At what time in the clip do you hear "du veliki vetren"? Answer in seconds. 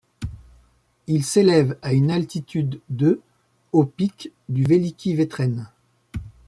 4.49-5.69